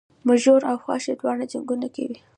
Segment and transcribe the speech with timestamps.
[0.27, 2.19] مږور او خواښې دواړه جنګونه کوي